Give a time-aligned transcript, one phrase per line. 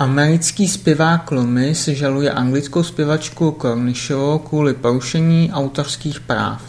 [0.00, 6.62] Americký zpěvák Loomis žaluje anglickou zpěvačku Cornishovou kvůli porušení autorských práv.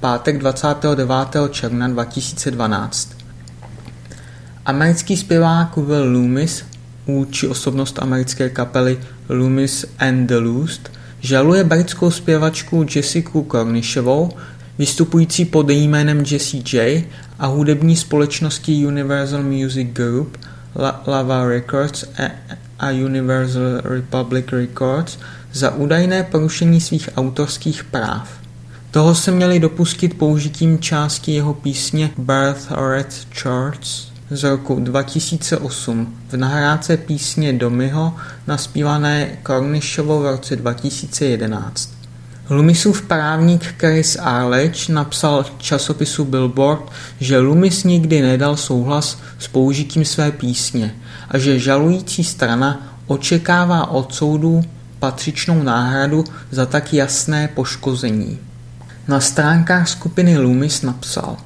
[0.00, 1.10] Pátek 29.
[1.50, 3.16] června 2012
[4.66, 6.64] Americký zpěvák Will Loomis,
[7.06, 8.98] vůči osobnost americké kapely
[9.28, 10.90] Loomis and the Lost,
[11.20, 14.30] žaluje britskou zpěvačku Jessica Cornishovou,
[14.78, 17.04] vystupující pod jménem Jessie J
[17.38, 20.36] a hudební společnosti Universal Music Group–
[21.06, 22.04] Lava Records
[22.78, 25.18] a Universal Republic Records
[25.52, 28.28] za údajné porušení svých autorských práv.
[28.90, 36.36] Toho se měli dopustit použitím části jeho písně Birth Red Charts z roku 2008 v
[36.36, 38.16] nahrádce písně Domiho
[38.46, 41.97] naspívané Cornishovou v roce 2011.
[42.50, 46.82] Lumisův právník Chris Arledge napsal časopisu Billboard,
[47.20, 50.94] že Lumis nikdy nedal souhlas s použitím své písně
[51.28, 54.62] a že žalující strana očekává od soudu
[54.98, 58.38] patřičnou náhradu za tak jasné poškození.
[59.08, 61.36] Na stránkách skupiny Loomis napsal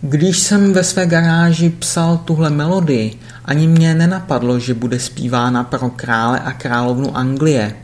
[0.00, 5.90] Když jsem ve své garáži psal tuhle melodii, ani mě nenapadlo, že bude zpívána pro
[5.90, 7.74] krále a královnu Anglie.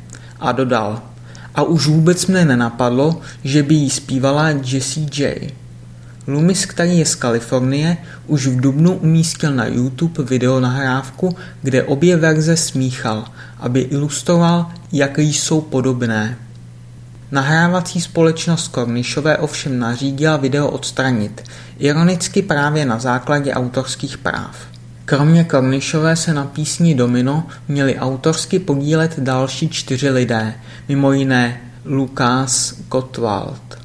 [0.40, 1.02] A dodal–
[1.56, 5.52] a už vůbec mne nenapadlo, že by jí zpívala Jessie J.
[6.26, 12.16] Loomis, který je z Kalifornie, už v dubnu umístil na YouTube video nahrávku, kde obě
[12.16, 13.24] verze smíchal,
[13.58, 16.38] aby ilustroval, jak jsou podobné.
[17.30, 21.42] Nahrávací společnost Kornišové ovšem nařídila video odstranit,
[21.78, 24.56] ironicky právě na základě autorských práv.
[25.08, 30.54] Kromě Kornišové se na písni Domino měli autorsky podílet další čtyři lidé,
[30.88, 33.75] mimo jiné Lukáš Gottwald.